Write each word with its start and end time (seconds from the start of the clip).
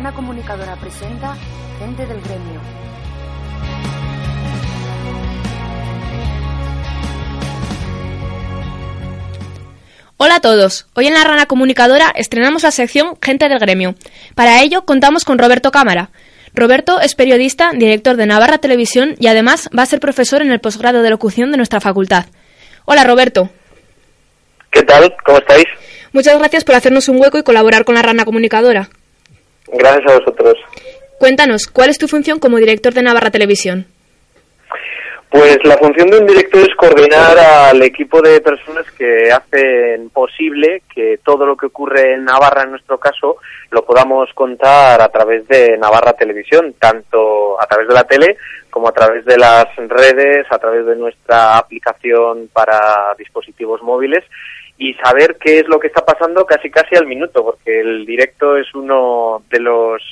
La 0.00 0.04
rana 0.04 0.16
comunicadora 0.16 0.76
presenta 0.76 1.36
Gente 1.78 2.06
del 2.06 2.22
Gremio. 2.22 2.60
Hola 10.16 10.36
a 10.36 10.40
todos. 10.40 10.86
Hoy 10.94 11.06
en 11.06 11.12
la 11.12 11.24
Rana 11.24 11.44
Comunicadora 11.44 12.10
estrenamos 12.16 12.62
la 12.62 12.70
sección 12.70 13.18
Gente 13.20 13.50
del 13.50 13.58
Gremio. 13.58 13.94
Para 14.34 14.62
ello 14.62 14.86
contamos 14.86 15.26
con 15.26 15.36
Roberto 15.36 15.70
Cámara. 15.70 16.08
Roberto 16.54 16.98
es 17.02 17.14
periodista, 17.14 17.72
director 17.74 18.16
de 18.16 18.24
Navarra 18.24 18.56
Televisión 18.56 19.16
y 19.18 19.26
además 19.26 19.68
va 19.78 19.82
a 19.82 19.86
ser 19.86 20.00
profesor 20.00 20.40
en 20.40 20.50
el 20.50 20.60
posgrado 20.60 21.02
de 21.02 21.10
locución 21.10 21.50
de 21.50 21.58
nuestra 21.58 21.82
facultad. 21.82 22.24
Hola 22.86 23.04
Roberto. 23.04 23.50
¿Qué 24.70 24.82
tal? 24.82 25.14
¿Cómo 25.26 25.36
estáis? 25.36 25.66
Muchas 26.14 26.38
gracias 26.38 26.64
por 26.64 26.74
hacernos 26.74 27.10
un 27.10 27.20
hueco 27.20 27.36
y 27.36 27.42
colaborar 27.42 27.84
con 27.84 27.96
la 27.96 28.02
Rana 28.02 28.24
Comunicadora. 28.24 28.88
Gracias 29.72 30.12
a 30.12 30.18
vosotros. 30.18 30.54
Cuéntanos, 31.18 31.66
¿cuál 31.66 31.90
es 31.90 31.98
tu 31.98 32.08
función 32.08 32.38
como 32.38 32.56
director 32.56 32.94
de 32.94 33.02
Navarra 33.02 33.30
Televisión? 33.30 33.86
Pues 35.30 35.58
la 35.62 35.78
función 35.78 36.10
de 36.10 36.18
un 36.18 36.26
director 36.26 36.60
es 36.60 36.74
coordinar 36.76 37.38
al 37.38 37.80
equipo 37.82 38.20
de 38.20 38.40
personas 38.40 38.84
que 38.90 39.30
hacen 39.30 40.10
posible 40.10 40.82
que 40.92 41.20
todo 41.24 41.46
lo 41.46 41.56
que 41.56 41.66
ocurre 41.66 42.14
en 42.14 42.24
Navarra, 42.24 42.64
en 42.64 42.70
nuestro 42.70 42.98
caso, 42.98 43.36
lo 43.70 43.84
podamos 43.84 44.28
contar 44.34 45.00
a 45.00 45.08
través 45.08 45.46
de 45.46 45.78
Navarra 45.78 46.14
Televisión, 46.14 46.74
tanto 46.80 47.60
a 47.62 47.66
través 47.66 47.86
de 47.86 47.94
la 47.94 48.04
tele 48.04 48.36
como 48.70 48.88
a 48.88 48.92
través 48.92 49.24
de 49.24 49.36
las 49.36 49.66
redes, 49.76 50.46
a 50.50 50.58
través 50.58 50.84
de 50.84 50.96
nuestra 50.96 51.58
aplicación 51.58 52.48
para 52.52 53.14
dispositivos 53.16 53.82
móviles 53.82 54.24
y 54.80 54.94
saber 54.94 55.36
qué 55.38 55.58
es 55.58 55.68
lo 55.68 55.78
que 55.78 55.88
está 55.88 56.02
pasando 56.02 56.46
casi 56.46 56.70
casi 56.70 56.96
al 56.96 57.06
minuto, 57.06 57.44
porque 57.44 57.80
el 57.80 58.06
directo 58.06 58.56
es 58.56 58.74
uno 58.74 59.42
de 59.50 59.60
los 59.60 60.02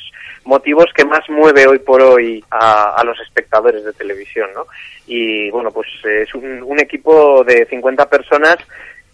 motivos 0.44 0.84
que 0.94 1.06
más 1.06 1.28
mueve 1.30 1.66
hoy 1.66 1.78
por 1.78 2.02
hoy 2.02 2.44
a, 2.50 2.94
a 2.94 3.02
los 3.02 3.18
espectadores 3.18 3.82
de 3.82 3.94
televisión, 3.94 4.50
¿no? 4.54 4.66
Y 5.06 5.50
bueno, 5.50 5.70
pues 5.70 5.88
es 6.04 6.34
un, 6.34 6.62
un 6.62 6.78
equipo 6.78 7.42
de 7.44 7.64
50 7.64 8.10
personas 8.10 8.58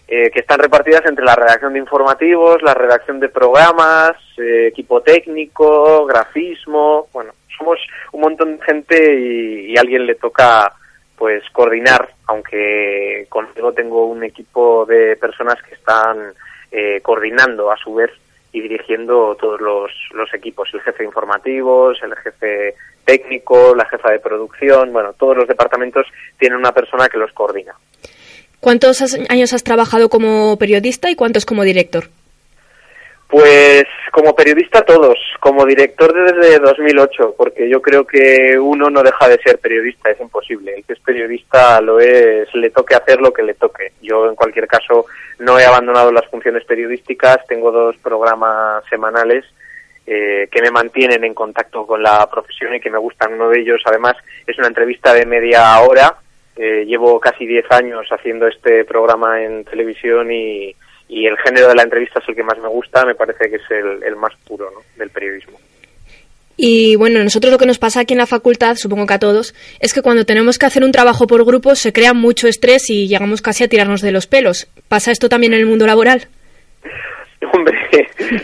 eh, 0.08 0.28
que 0.32 0.40
están 0.40 0.58
repartidas 0.58 1.06
entre 1.06 1.24
la 1.24 1.36
redacción 1.36 1.72
de 1.72 1.78
informativos, 1.78 2.60
la 2.60 2.74
redacción 2.74 3.20
de 3.20 3.28
programas, 3.28 4.16
eh, 4.36 4.66
equipo 4.66 5.02
técnico, 5.02 6.04
grafismo, 6.04 7.06
bueno, 7.12 7.32
somos 7.56 7.78
un 8.10 8.22
montón 8.22 8.56
de 8.56 8.64
gente 8.64 9.14
y, 9.20 9.72
y 9.72 9.78
alguien 9.78 10.04
le 10.04 10.16
toca 10.16 10.74
pues 11.16 11.42
coordinar, 11.52 12.10
aunque 12.26 13.26
conmigo 13.28 13.72
tengo 13.72 14.06
un 14.06 14.24
equipo 14.24 14.84
de 14.86 15.16
personas 15.16 15.62
que 15.62 15.74
están 15.74 16.32
eh, 16.72 17.00
coordinando 17.02 17.70
a 17.70 17.76
su 17.76 17.94
vez 17.94 18.10
y 18.52 18.60
dirigiendo 18.60 19.36
todos 19.36 19.60
los, 19.60 19.90
equipos, 20.34 20.68
el 20.72 20.80
jefe 20.80 20.98
de 20.98 21.06
informativos, 21.06 21.98
el 22.02 22.14
jefe 22.16 22.74
técnico, 23.04 23.74
la 23.74 23.84
jefa 23.86 24.10
de 24.10 24.20
producción, 24.20 24.92
bueno, 24.92 25.12
todos 25.12 25.36
los 25.36 25.48
departamentos 25.48 26.06
tienen 26.38 26.58
una 26.58 26.72
persona 26.72 27.08
que 27.08 27.18
los 27.18 27.32
coordina. 27.32 27.74
¿Cuántos 28.60 29.02
años 29.28 29.52
has 29.52 29.64
trabajado 29.64 30.08
como 30.08 30.56
periodista 30.56 31.10
y 31.10 31.16
cuántos 31.16 31.44
como 31.44 31.64
director? 31.64 32.04
Pues 33.28 33.84
como 34.12 34.36
periodista 34.36 34.82
todos, 34.82 35.18
como 35.40 35.66
director 35.66 36.12
desde 36.12 36.58
2008, 36.58 37.34
porque 37.36 37.68
yo 37.68 37.82
creo 37.82 38.06
que 38.06 38.56
uno 38.58 38.88
no 38.90 39.02
deja 39.02 39.28
de 39.28 39.38
ser 39.38 39.58
periodista, 39.58 40.10
es 40.10 40.20
imposible. 40.20 40.76
El 40.76 40.84
que 40.84 40.92
es 40.92 41.00
periodista 41.00 41.80
lo 41.80 41.98
es, 41.98 42.54
le 42.54 42.70
toque 42.70 42.94
hacer 42.94 43.20
lo 43.20 43.32
que 43.32 43.42
le 43.42 43.54
toque. 43.54 43.92
Yo 44.00 44.28
en 44.28 44.36
cualquier 44.36 44.68
caso 44.68 45.06
no 45.40 45.58
he 45.58 45.64
abandonado 45.64 46.12
las 46.12 46.28
funciones 46.30 46.64
periodísticas, 46.64 47.38
tengo 47.48 47.72
dos 47.72 47.96
programas 47.96 48.84
semanales 48.88 49.44
eh, 50.06 50.48
que 50.52 50.60
me 50.60 50.70
mantienen 50.70 51.24
en 51.24 51.32
contacto 51.32 51.86
con 51.86 52.02
la 52.02 52.28
profesión 52.30 52.74
y 52.74 52.80
que 52.80 52.90
me 52.90 52.98
gustan. 52.98 53.32
Uno 53.32 53.48
de 53.48 53.60
ellos 53.60 53.82
además 53.86 54.14
es 54.46 54.56
una 54.58 54.68
entrevista 54.68 55.14
de 55.14 55.26
media 55.26 55.80
hora. 55.80 56.18
Eh, 56.56 56.84
llevo 56.86 57.18
casi 57.18 57.46
10 57.46 57.64
años 57.72 58.06
haciendo 58.10 58.46
este 58.46 58.84
programa 58.84 59.42
en 59.42 59.64
televisión 59.64 60.30
y, 60.30 60.76
y 61.14 61.26
el 61.26 61.38
género 61.38 61.68
de 61.68 61.76
la 61.76 61.84
entrevista 61.84 62.18
es 62.18 62.28
el 62.28 62.34
que 62.34 62.42
más 62.42 62.58
me 62.58 62.68
gusta, 62.68 63.04
me 63.06 63.14
parece 63.14 63.48
que 63.48 63.56
es 63.56 63.70
el, 63.70 64.02
el 64.02 64.16
más 64.16 64.32
puro 64.48 64.68
¿no? 64.72 64.80
del 64.96 65.10
periodismo. 65.10 65.58
Y 66.56 66.96
bueno, 66.96 67.22
nosotros 67.22 67.52
lo 67.52 67.58
que 67.58 67.66
nos 67.66 67.78
pasa 67.78 68.00
aquí 68.00 68.14
en 68.14 68.18
la 68.18 68.26
facultad, 68.26 68.74
supongo 68.74 69.06
que 69.06 69.14
a 69.14 69.18
todos, 69.20 69.54
es 69.80 69.94
que 69.94 70.02
cuando 70.02 70.24
tenemos 70.24 70.58
que 70.58 70.66
hacer 70.66 70.82
un 70.82 70.90
trabajo 70.90 71.28
por 71.28 71.44
grupos 71.44 71.78
se 71.78 71.92
crea 71.92 72.14
mucho 72.14 72.48
estrés 72.48 72.90
y 72.90 73.06
llegamos 73.06 73.42
casi 73.42 73.62
a 73.62 73.68
tirarnos 73.68 74.02
de 74.02 74.10
los 74.10 74.26
pelos. 74.26 74.68
¿Pasa 74.88 75.12
esto 75.12 75.28
también 75.28 75.52
en 75.52 75.60
el 75.60 75.66
mundo 75.66 75.86
laboral? 75.86 76.26
Hombre, 77.52 77.78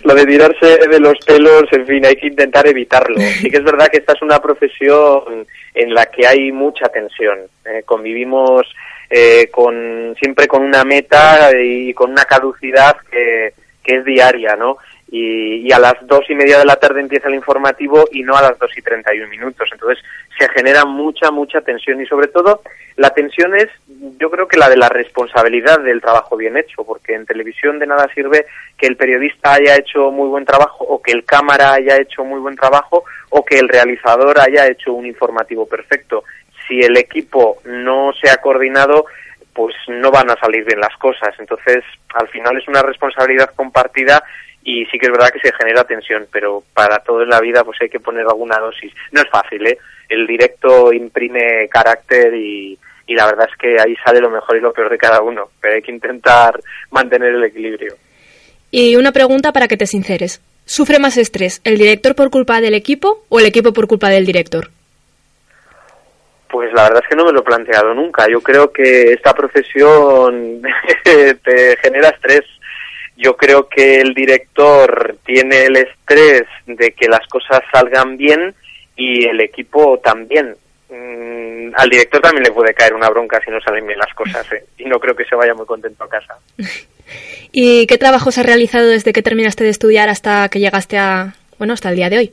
lo 0.04 0.14
de 0.14 0.26
tirarse 0.26 0.78
de 0.88 1.00
los 1.00 1.19
pelos, 1.26 1.64
en 1.72 1.86
fin, 1.86 2.06
hay 2.06 2.14
que 2.14 2.28
intentar 2.28 2.69
evitarlo. 2.69 3.16
Sí 3.41 3.50
que 3.50 3.56
es 3.56 3.64
verdad 3.64 3.88
que 3.91 3.98
esta 3.98 4.12
es 4.12 4.22
una 4.22 4.38
profesión 4.38 5.47
en 5.75 5.94
la 5.94 6.06
que 6.06 6.25
hay 6.25 6.53
mucha 6.53 6.86
tensión. 6.88 7.38
Eh, 7.64 7.82
convivimos 7.84 8.62
eh, 9.10 9.50
con 9.50 10.15
siempre 10.19 10.47
con 10.47 10.62
una 10.62 10.84
meta 10.84 11.50
y 11.60 11.93
con 11.93 12.12
una 12.12 12.25
caducidad 12.25 12.97
que, 13.10 13.53
que 13.82 13.97
es 13.97 14.04
diaria, 14.04 14.56
¿no? 14.56 14.78
Y, 15.12 15.66
y 15.66 15.72
a 15.72 15.81
las 15.81 15.94
dos 16.03 16.25
y 16.31 16.37
media 16.37 16.60
de 16.60 16.65
la 16.65 16.76
tarde 16.76 17.00
empieza 17.00 17.26
el 17.26 17.34
informativo 17.34 18.04
y 18.12 18.22
no 18.22 18.37
a 18.37 18.43
las 18.43 18.56
dos 18.60 18.71
y 18.78 18.81
treinta 18.81 19.12
y 19.12 19.21
un 19.21 19.28
minutos. 19.28 19.69
Entonces 19.72 19.98
se 20.38 20.48
genera 20.50 20.84
mucha, 20.84 21.32
mucha 21.32 21.60
tensión 21.60 22.00
y 22.00 22.06
sobre 22.06 22.28
todo 22.28 22.62
la 22.97 23.10
tensión 23.10 23.56
es, 23.56 23.69
yo 24.19 24.31
creo 24.31 24.47
que 24.47 24.56
la 24.56 24.69
de 24.69 24.76
la 24.76 24.88
responsabilidad 24.88 25.81
del 25.81 26.00
trabajo 26.00 26.37
bien 26.37 26.56
hecho, 26.56 26.84
porque 26.84 27.15
en 27.15 27.27
televisión 27.27 27.78
de 27.78 27.87
nada 27.87 28.09
sirve 28.15 28.47
que 28.77 28.87
el 28.87 28.97
periodista 28.97 29.54
haya 29.54 29.75
hecho 29.77 30.10
muy 30.12 30.28
buen 30.28 30.44
trabajo 30.44 30.84
o 30.84 31.03
que 31.03 31.12
el 31.12 31.25
cámara 31.25 31.72
haya 31.72 31.97
hecho 31.97 32.25
muy 32.25 32.38
buen 32.38 32.56
trabajo 32.56 33.04
o 33.31 33.44
que 33.44 33.59
el 33.59 33.69
realizador 33.69 34.38
haya 34.38 34.69
hecho 34.69 34.92
un 34.92 35.06
informativo 35.06 35.66
perfecto. 35.66 36.25
Si 36.70 36.81
el 36.81 36.97
equipo 36.97 37.58
no 37.64 38.12
se 38.12 38.31
ha 38.31 38.36
coordinado, 38.36 39.06
pues 39.53 39.75
no 39.88 40.12
van 40.12 40.31
a 40.31 40.36
salir 40.36 40.64
bien 40.64 40.78
las 40.78 40.97
cosas. 40.98 41.34
Entonces, 41.41 41.82
al 42.14 42.28
final 42.28 42.56
es 42.56 42.69
una 42.69 42.81
responsabilidad 42.81 43.50
compartida 43.56 44.22
y 44.62 44.86
sí 44.86 44.97
que 44.97 45.06
es 45.06 45.12
verdad 45.12 45.30
que 45.30 45.41
se 45.41 45.53
genera 45.56 45.82
tensión, 45.82 46.28
pero 46.30 46.62
para 46.72 47.00
todo 47.00 47.22
en 47.22 47.28
la 47.28 47.41
vida 47.41 47.64
pues 47.64 47.76
hay 47.82 47.88
que 47.88 47.98
poner 47.98 48.25
alguna 48.25 48.60
dosis. 48.60 48.92
No 49.10 49.20
es 49.20 49.28
fácil, 49.28 49.66
¿eh? 49.66 49.78
El 50.09 50.28
directo 50.28 50.92
imprime 50.92 51.69
carácter 51.69 52.34
y, 52.34 52.78
y 53.09 53.14
la 53.14 53.26
verdad 53.26 53.48
es 53.50 53.56
que 53.59 53.80
ahí 53.80 53.97
sale 54.04 54.20
lo 54.20 54.30
mejor 54.30 54.56
y 54.56 54.60
lo 54.60 54.72
peor 54.72 54.91
de 54.91 54.98
cada 54.98 55.22
uno, 55.22 55.50
pero 55.60 55.75
hay 55.75 55.82
que 55.82 55.91
intentar 55.91 56.60
mantener 56.92 57.34
el 57.34 57.42
equilibrio. 57.42 57.97
Y 58.70 58.94
una 58.94 59.10
pregunta 59.10 59.53
para 59.53 59.66
que 59.66 59.76
te 59.76 59.86
sinceres. 59.86 60.41
¿Sufre 60.66 61.00
más 61.00 61.16
estrés 61.16 61.60
el 61.64 61.78
director 61.78 62.14
por 62.14 62.30
culpa 62.30 62.60
del 62.60 62.75
equipo 62.75 63.25
o 63.28 63.41
el 63.41 63.47
equipo 63.47 63.72
por 63.72 63.88
culpa 63.88 64.09
del 64.09 64.25
director? 64.25 64.70
Pues 66.50 66.72
la 66.72 66.84
verdad 66.84 67.03
es 67.03 67.09
que 67.09 67.16
no 67.16 67.25
me 67.25 67.33
lo 67.33 67.41
he 67.41 67.44
planteado 67.44 67.94
nunca. 67.94 68.27
Yo 68.28 68.41
creo 68.41 68.72
que 68.72 69.12
esta 69.12 69.33
profesión 69.33 70.62
te 71.05 71.77
genera 71.77 72.09
estrés. 72.09 72.44
Yo 73.16 73.37
creo 73.37 73.69
que 73.69 74.00
el 74.00 74.15
director 74.15 75.16
tiene 75.24 75.65
el 75.65 75.77
estrés 75.77 76.45
de 76.66 76.92
que 76.92 77.09
las 77.09 77.27
cosas 77.28 77.60
salgan 77.72 78.16
bien 78.16 78.54
y 78.97 79.27
el 79.27 79.41
equipo 79.41 79.98
también. 80.03 80.57
Mm, 80.89 81.72
al 81.77 81.89
director 81.89 82.21
también 82.21 82.45
le 82.45 82.51
puede 82.51 82.74
caer 82.74 82.95
una 82.95 83.09
bronca 83.10 83.41
si 83.45 83.51
no 83.51 83.60
salen 83.60 83.86
bien 83.86 83.98
las 83.98 84.13
cosas 84.15 84.45
¿eh? 84.53 84.65
y 84.78 84.86
no 84.86 84.98
creo 84.98 85.15
que 85.15 85.24
se 85.24 85.36
vaya 85.36 85.54
muy 85.54 85.66
contento 85.66 86.03
a 86.03 86.09
casa. 86.09 86.36
¿Y 87.53 87.86
qué 87.86 87.98
trabajos 87.98 88.39
has 88.39 88.47
realizado 88.47 88.89
desde 88.89 89.13
que 89.13 89.22
terminaste 89.22 89.65
de 89.65 89.71
estudiar 89.71 90.09
hasta 90.09 90.48
que 90.48 90.60
llegaste 90.60 90.98
a, 90.98 91.34
bueno, 91.59 91.74
hasta 91.74 91.91
el 91.91 91.97
día 91.97 92.10
de 92.10 92.19
hoy? 92.19 92.33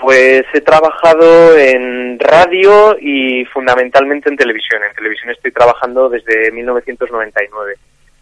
Pues 0.00 0.46
he 0.54 0.62
trabajado 0.62 1.56
en 1.58 2.18
radio 2.18 2.96
y 2.98 3.44
fundamentalmente 3.44 4.30
en 4.30 4.36
televisión. 4.36 4.82
En 4.82 4.94
televisión 4.94 5.30
estoy 5.30 5.52
trabajando 5.52 6.08
desde 6.08 6.50
1999, 6.52 7.74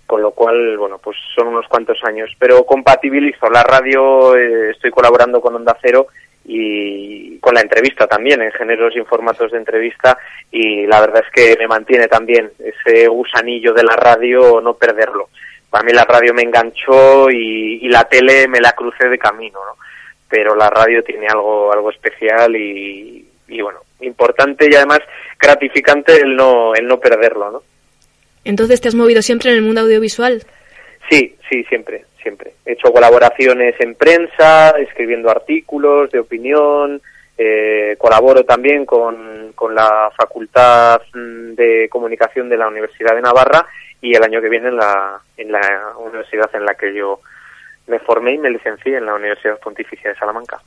con 0.04 0.20
lo 0.20 0.32
cual, 0.32 0.76
bueno, 0.76 0.98
pues 0.98 1.16
son 1.36 1.46
unos 1.46 1.68
cuantos 1.68 2.02
años. 2.02 2.34
Pero 2.36 2.66
compatibilizo 2.66 3.48
la 3.48 3.62
radio, 3.62 4.36
eh, 4.36 4.70
estoy 4.70 4.90
colaborando 4.90 5.40
con 5.40 5.54
Onda 5.54 5.78
Cero 5.80 6.08
y 6.44 7.38
con 7.38 7.54
la 7.54 7.60
entrevista 7.60 8.08
también, 8.08 8.42
en 8.42 8.50
géneros 8.50 8.96
y 8.96 9.00
formatos 9.02 9.52
de 9.52 9.58
entrevista, 9.58 10.18
y 10.50 10.86
la 10.86 11.00
verdad 11.00 11.22
es 11.24 11.30
que 11.30 11.56
me 11.58 11.68
mantiene 11.68 12.08
también 12.08 12.50
ese 12.58 13.06
gusanillo 13.06 13.72
de 13.72 13.84
la 13.84 13.94
radio, 13.94 14.60
no 14.60 14.74
perderlo. 14.74 15.28
Para 15.70 15.84
mí 15.84 15.92
la 15.92 16.04
radio 16.04 16.32
me 16.34 16.42
enganchó 16.42 17.30
y, 17.30 17.80
y 17.82 17.88
la 17.88 18.04
tele 18.04 18.48
me 18.48 18.60
la 18.60 18.72
crucé 18.72 19.08
de 19.08 19.18
camino, 19.18 19.60
¿no? 19.64 19.76
Pero 20.28 20.54
la 20.54 20.68
radio 20.68 21.02
tiene 21.02 21.26
algo, 21.26 21.72
algo 21.72 21.90
especial 21.90 22.54
y, 22.54 23.26
y 23.48 23.60
bueno, 23.62 23.80
importante 24.00 24.68
y 24.70 24.74
además 24.74 25.00
gratificante 25.40 26.20
el 26.20 26.36
no, 26.36 26.74
el 26.74 26.86
no 26.86 27.00
perderlo, 27.00 27.50
¿no? 27.50 27.62
Entonces 28.44 28.80
te 28.80 28.88
has 28.88 28.94
movido 28.94 29.22
siempre 29.22 29.50
en 29.50 29.56
el 29.56 29.62
mundo 29.62 29.82
audiovisual. 29.82 30.42
Sí, 31.10 31.36
sí, 31.48 31.64
siempre, 31.64 32.04
siempre. 32.22 32.52
He 32.64 32.72
hecho 32.72 32.92
colaboraciones 32.92 33.74
en 33.80 33.94
prensa, 33.94 34.70
escribiendo 34.70 35.30
artículos 35.30 36.10
de 36.10 36.20
opinión, 36.20 37.00
eh, 37.36 37.96
colaboro 37.98 38.44
también 38.44 38.84
con, 38.84 39.52
con 39.54 39.74
la 39.74 40.10
Facultad 40.16 41.00
de 41.14 41.88
Comunicación 41.88 42.48
de 42.48 42.56
la 42.56 42.68
Universidad 42.68 43.14
de 43.14 43.22
Navarra 43.22 43.66
y 44.00 44.14
el 44.14 44.22
año 44.22 44.40
que 44.40 44.48
viene 44.48 44.68
en 44.68 44.76
la, 44.76 45.20
en 45.36 45.52
la 45.52 45.94
universidad 45.98 46.50
en 46.54 46.64
la 46.64 46.74
que 46.74 46.94
yo 46.94 47.20
me 47.88 47.98
formé 47.98 48.34
y 48.34 48.38
me 48.38 48.50
licencié 48.50 48.96
en 48.98 49.06
la 49.06 49.14
Universidad 49.14 49.58
Pontificia 49.60 50.10
de 50.10 50.16
Salamanca. 50.16 50.60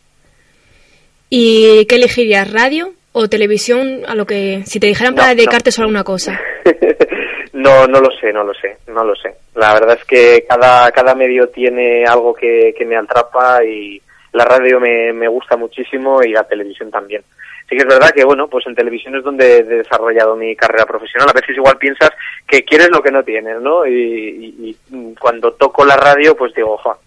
¿Y 1.29 1.85
qué 1.85 1.95
elegirías, 1.95 2.51
radio 2.51 2.93
o 3.13 3.27
televisión? 3.29 4.01
A 4.07 4.15
lo 4.15 4.25
que 4.25 4.63
si 4.65 4.79
te 4.79 4.87
dijeran 4.87 5.15
para 5.15 5.29
No, 5.29 5.35
dedicarte 5.35 5.71
solo 5.71 5.87
a 5.87 5.91
una 5.91 6.03
cosa. 6.03 6.39
no, 7.53 7.87
no 7.87 7.99
lo 8.01 8.09
sé, 8.19 8.33
no 8.33 8.43
lo 8.43 8.53
sé, 8.53 8.77
no 8.87 9.03
lo 9.03 9.15
sé. 9.15 9.33
La 9.55 9.73
verdad 9.73 9.97
es 9.97 10.05
que 10.05 10.45
cada, 10.47 10.91
cada 10.91 11.15
medio 11.15 11.47
tiene 11.49 12.03
algo 12.05 12.33
que, 12.33 12.73
que 12.77 12.85
me 12.85 12.97
atrapa 12.97 13.63
y 13.63 14.01
la 14.33 14.45
radio 14.45 14.79
me, 14.79 15.13
me 15.13 15.27
gusta 15.27 15.55
muchísimo 15.57 16.21
y 16.23 16.31
la 16.31 16.43
televisión 16.43 16.91
también. 16.91 17.21
Sí 17.69 17.77
que 17.77 17.83
es 17.83 17.87
verdad 17.87 18.11
que, 18.13 18.25
bueno, 18.25 18.49
pues 18.49 18.67
en 18.67 18.75
televisión 18.75 19.15
es 19.15 19.23
donde 19.23 19.59
he 19.59 19.63
desarrollado 19.63 20.35
mi 20.35 20.53
carrera 20.57 20.85
profesional. 20.85 21.29
A 21.29 21.33
veces 21.39 21.55
igual 21.55 21.77
piensas 21.77 22.09
que 22.45 22.63
quieres 22.65 22.89
lo 22.89 23.01
que 23.01 23.11
no 23.11 23.23
tienes, 23.23 23.61
¿no? 23.61 23.85
Y, 23.85 23.93
y- 23.93 24.77
y 24.91 25.15
cuando 25.15 25.53
toco 25.53 25.85
la 25.85 25.95
radio, 25.95 26.35
pues 26.35 26.53
digo, 26.53 26.73
ojo, 26.73 26.97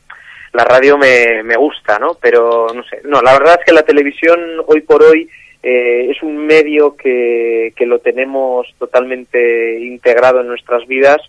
la 0.55 0.65
radio 0.65 0.97
me, 0.97 1.43
me 1.43 1.56
gusta, 1.56 1.99
¿no? 1.99 2.17
Pero 2.21 2.69
no 2.75 2.83
sé, 2.85 3.01
no, 3.05 3.21
la 3.21 3.33
verdad 3.33 3.59
es 3.59 3.67
que 3.67 3.73
la 3.73 3.83
televisión 3.83 4.41
hoy 4.67 4.81
por 4.81 5.03
hoy 5.03 5.29
eh, 5.62 6.11
es 6.11 6.23
un 6.23 6.47
medio 6.47 6.97
que, 6.97 7.73
que 7.77 7.87
lo 7.87 7.99
tenemos 7.99 8.67
totalmente 8.79 9.81
integrado 9.81 10.41
en 10.41 10.47
nuestras 10.47 10.87
vidas 10.87 11.21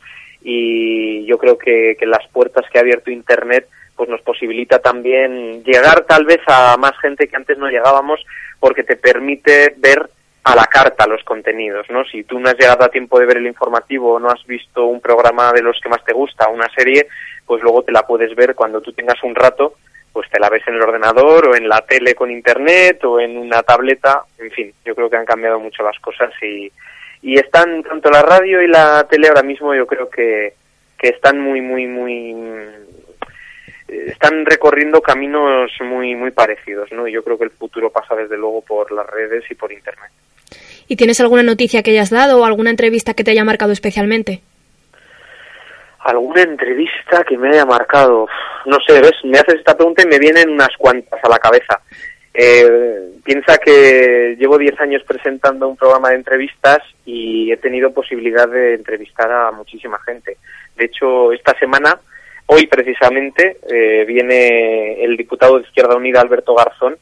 y 0.43 1.25
yo 1.25 1.39
creo 1.39 1.57
que, 1.57 1.97
que 1.99 2.05
las 2.05 2.27
puertas 2.27 2.65
que 2.71 2.77
ha 2.77 2.81
abierto 2.81 3.09
Internet 3.09 3.67
pues 3.95 4.09
nos 4.09 4.21
posibilita 4.21 4.79
también 4.79 5.63
llegar 5.63 6.05
tal 6.05 6.25
vez 6.25 6.41
a 6.47 6.77
más 6.77 6.97
gente 6.99 7.27
que 7.27 7.35
antes 7.35 7.57
no 7.57 7.69
llegábamos 7.69 8.23
porque 8.59 8.83
te 8.83 8.95
permite 8.95 9.73
ver 9.77 10.09
a 10.45 10.55
la 10.55 10.65
carta 10.67 11.07
los 11.07 11.23
contenidos, 11.23 11.87
¿no? 11.89 12.05
Si 12.05 12.23
tú 12.23 12.39
no 12.39 12.49
has 12.49 12.55
llegado 12.55 12.83
a 12.85 12.89
tiempo 12.89 13.19
de 13.19 13.25
ver 13.25 13.37
el 13.37 13.47
informativo 13.47 14.13
o 14.13 14.19
no 14.19 14.29
has 14.29 14.45
visto 14.45 14.85
un 14.85 15.01
programa 15.01 15.51
de 15.51 15.63
los 15.63 15.79
que 15.81 15.89
más 15.89 16.05
te 16.05 16.13
gusta, 16.13 16.49
una 16.49 16.69
serie, 16.69 17.07
pues 17.47 17.63
luego 17.63 17.81
te 17.81 17.91
la 17.91 18.05
puedes 18.05 18.35
ver 18.35 18.53
cuando 18.53 18.79
tú 18.79 18.93
tengas 18.93 19.21
un 19.23 19.33
rato, 19.33 19.73
pues 20.13 20.29
te 20.29 20.39
la 20.39 20.51
ves 20.51 20.61
en 20.67 20.75
el 20.75 20.83
ordenador 20.83 21.47
o 21.47 21.55
en 21.55 21.67
la 21.67 21.81
tele 21.81 22.13
con 22.13 22.29
internet 22.29 23.03
o 23.05 23.19
en 23.19 23.39
una 23.39 23.63
tableta, 23.63 24.21
en 24.37 24.51
fin, 24.51 24.71
yo 24.85 24.93
creo 24.93 25.09
que 25.09 25.17
han 25.17 25.25
cambiado 25.25 25.59
mucho 25.59 25.81
las 25.81 25.97
cosas 25.99 26.31
y, 26.43 26.71
y 27.23 27.39
están 27.39 27.81
tanto 27.81 28.11
la 28.11 28.21
radio 28.21 28.61
y 28.61 28.67
la 28.67 29.03
tele 29.09 29.29
ahora 29.29 29.41
mismo 29.41 29.73
yo 29.73 29.87
creo 29.87 30.11
que, 30.11 30.53
que 30.95 31.07
están 31.07 31.39
muy, 31.39 31.59
muy, 31.59 31.87
muy 31.87 32.35
eh, 33.87 34.05
están 34.09 34.45
recorriendo 34.45 35.01
caminos 35.01 35.71
muy 35.81 36.13
muy 36.13 36.29
parecidos, 36.29 36.91
¿no? 36.91 37.07
Y 37.07 37.13
yo 37.13 37.23
creo 37.23 37.39
que 37.39 37.45
el 37.45 37.51
futuro 37.51 37.89
pasa 37.91 38.13
desde 38.13 38.37
luego 38.37 38.61
por 38.61 38.91
las 38.91 39.07
redes 39.07 39.43
y 39.49 39.55
por 39.55 39.71
internet. 39.71 40.11
¿Y 40.87 40.95
tienes 40.95 41.19
alguna 41.19 41.43
noticia 41.43 41.81
que 41.81 41.91
hayas 41.91 42.09
dado 42.09 42.39
o 42.39 42.45
alguna 42.45 42.69
entrevista 42.69 43.13
que 43.13 43.23
te 43.23 43.31
haya 43.31 43.43
marcado 43.43 43.71
especialmente? 43.71 44.41
¿Alguna 45.99 46.43
entrevista 46.43 47.23
que 47.23 47.37
me 47.37 47.49
haya 47.49 47.65
marcado? 47.65 48.27
No 48.65 48.77
sé, 48.87 49.01
¿ves? 49.01 49.13
Me 49.23 49.39
haces 49.39 49.55
esta 49.55 49.75
pregunta 49.75 50.03
y 50.03 50.07
me 50.07 50.19
vienen 50.19 50.49
unas 50.49 50.69
cuantas 50.77 51.19
a 51.23 51.29
la 51.29 51.39
cabeza. 51.39 51.81
Eh, 52.31 53.11
piensa 53.23 53.57
que 53.57 54.35
llevo 54.37 54.57
10 54.57 54.79
años 54.81 55.01
presentando 55.07 55.67
un 55.67 55.77
programa 55.77 56.09
de 56.09 56.15
entrevistas 56.15 56.79
y 57.05 57.51
he 57.51 57.57
tenido 57.57 57.93
posibilidad 57.93 58.47
de 58.47 58.75
entrevistar 58.75 59.31
a 59.31 59.51
muchísima 59.51 59.97
gente. 59.99 60.37
De 60.75 60.85
hecho, 60.85 61.31
esta 61.31 61.57
semana, 61.57 61.97
hoy 62.47 62.67
precisamente, 62.67 63.57
eh, 63.67 64.03
viene 64.05 65.01
el 65.03 65.15
diputado 65.15 65.57
de 65.57 65.63
Izquierda 65.63 65.95
Unida, 65.95 66.19
Alberto 66.21 66.53
Garzón, 66.53 66.97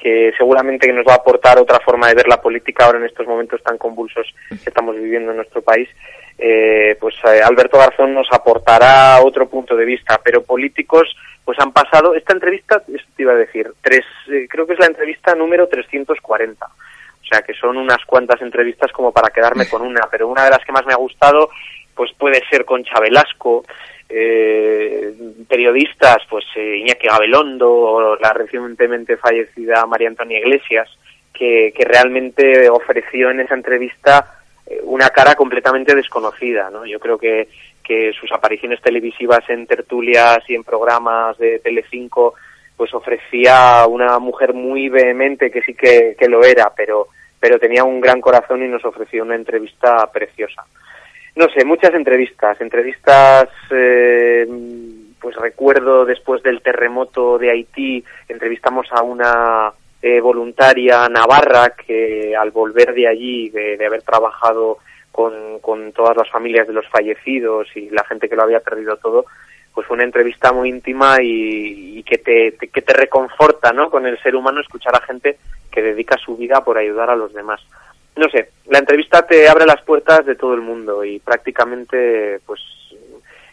que 0.00 0.32
seguramente 0.36 0.86
que 0.86 0.92
nos 0.92 1.06
va 1.06 1.12
a 1.12 1.16
aportar 1.16 1.58
otra 1.58 1.80
forma 1.80 2.08
de 2.08 2.14
ver 2.14 2.28
la 2.28 2.40
política 2.40 2.84
ahora 2.84 2.98
en 2.98 3.04
estos 3.04 3.26
momentos 3.26 3.62
tan 3.62 3.78
convulsos 3.78 4.26
que 4.48 4.68
estamos 4.68 4.96
viviendo 4.96 5.30
en 5.30 5.38
nuestro 5.38 5.62
país. 5.62 5.88
Eh, 6.38 6.96
pues 7.00 7.14
eh, 7.24 7.42
Alberto 7.42 7.78
Garzón 7.78 8.14
nos 8.14 8.28
aportará 8.32 9.20
otro 9.22 9.48
punto 9.48 9.76
de 9.76 9.84
vista, 9.84 10.20
pero 10.22 10.42
políticos 10.42 11.14
pues 11.44 11.58
han 11.58 11.72
pasado, 11.72 12.14
esta 12.14 12.32
entrevista, 12.32 12.82
esto 12.86 13.10
te 13.16 13.22
iba 13.22 13.32
a 13.32 13.36
decir, 13.36 13.72
tres, 13.82 14.04
eh, 14.30 14.46
creo 14.48 14.66
que 14.66 14.74
es 14.74 14.78
la 14.78 14.86
entrevista 14.86 15.34
número 15.34 15.66
340. 15.68 16.66
O 16.66 17.24
sea 17.24 17.42
que 17.42 17.54
son 17.54 17.76
unas 17.76 18.04
cuantas 18.06 18.40
entrevistas 18.42 18.92
como 18.92 19.12
para 19.12 19.32
quedarme 19.32 19.68
con 19.68 19.82
una, 19.82 20.08
pero 20.10 20.28
una 20.28 20.44
de 20.44 20.50
las 20.50 20.64
que 20.64 20.72
más 20.72 20.86
me 20.86 20.92
ha 20.92 20.96
gustado 20.96 21.50
pues 21.94 22.10
puede 22.14 22.42
ser 22.48 22.64
Concha 22.64 22.98
Velasco, 23.00 23.64
eh, 24.14 25.14
periodistas, 25.48 26.18
pues 26.28 26.44
eh, 26.56 26.76
Iñaki 26.78 27.06
Gabelondo 27.06 27.70
o 27.72 28.16
la 28.16 28.32
recientemente 28.32 29.16
fallecida 29.16 29.86
María 29.86 30.08
Antonia 30.08 30.38
Iglesias, 30.38 30.88
que, 31.32 31.72
realmente 31.78 32.68
ofreció 32.68 33.30
en 33.30 33.40
esa 33.40 33.54
entrevista 33.54 34.42
eh, 34.66 34.80
una 34.84 35.08
cara 35.08 35.34
completamente 35.34 35.94
desconocida, 35.94 36.70
¿no? 36.70 36.84
Yo 36.84 37.00
creo 37.00 37.16
que, 37.16 37.48
que 37.82 38.12
sus 38.12 38.30
apariciones 38.32 38.82
televisivas 38.82 39.48
en 39.48 39.66
tertulias 39.66 40.38
y 40.48 40.54
en 40.54 40.64
programas 40.64 41.38
de 41.38 41.58
Telecinco 41.60 42.34
pues 42.76 42.92
ofrecía 42.94 43.86
una 43.86 44.18
mujer 44.18 44.52
muy 44.52 44.88
vehemente 44.88 45.50
que 45.50 45.62
sí 45.62 45.74
que, 45.74 46.16
que 46.18 46.28
lo 46.28 46.44
era, 46.44 46.72
pero, 46.76 47.08
pero 47.40 47.58
tenía 47.58 47.84
un 47.84 48.00
gran 48.00 48.20
corazón 48.20 48.62
y 48.62 48.68
nos 48.68 48.84
ofreció 48.84 49.22
una 49.22 49.36
entrevista 49.36 50.06
preciosa. 50.12 50.64
No 51.34 51.48
sé, 51.48 51.64
muchas 51.64 51.94
entrevistas, 51.94 52.60
entrevistas, 52.60 53.48
eh, 53.70 54.46
pues 55.20 55.34
recuerdo 55.36 56.04
después 56.04 56.42
del 56.42 56.60
terremoto 56.60 57.38
de 57.38 57.50
Haití, 57.50 58.04
entrevistamos 58.28 58.86
a 58.90 59.02
una 59.02 59.72
eh, 60.02 60.20
voluntaria 60.20 61.08
navarra 61.08 61.70
que 61.70 62.36
al 62.36 62.50
volver 62.50 62.92
de 62.92 63.08
allí, 63.08 63.48
de, 63.48 63.84
haber 63.86 64.02
trabajado 64.02 64.78
con, 65.10 65.58
con 65.60 65.92
todas 65.92 66.16
las 66.16 66.28
familias 66.28 66.66
de 66.66 66.74
los 66.74 66.86
fallecidos 66.88 67.68
y 67.76 67.88
la 67.90 68.04
gente 68.04 68.28
que 68.28 68.36
lo 68.36 68.42
había 68.42 68.60
perdido 68.60 68.96
todo, 68.96 69.24
pues 69.72 69.86
fue 69.86 69.94
una 69.94 70.04
entrevista 70.04 70.52
muy 70.52 70.68
íntima 70.68 71.22
y, 71.22 71.98
y 71.98 72.02
que, 72.02 72.18
te, 72.18 72.52
te- 72.52 72.68
que 72.68 72.82
te 72.82 72.92
reconforta 72.92 73.72
¿no? 73.72 73.88
con 73.88 74.06
el 74.06 74.20
ser 74.22 74.36
humano 74.36 74.60
escuchar 74.60 74.94
a 74.96 75.06
gente 75.06 75.38
que 75.70 75.80
dedica 75.80 76.18
su 76.18 76.36
vida 76.36 76.62
por 76.62 76.76
ayudar 76.76 77.08
a 77.08 77.16
los 77.16 77.32
demás. 77.32 77.60
No 78.16 78.28
sé, 78.28 78.50
la 78.66 78.78
entrevista 78.78 79.26
te 79.26 79.48
abre 79.48 79.64
las 79.66 79.80
puertas 79.82 80.24
de 80.26 80.34
todo 80.36 80.54
el 80.54 80.60
mundo 80.60 81.04
y 81.04 81.18
prácticamente 81.20 82.40
pues 82.46 82.60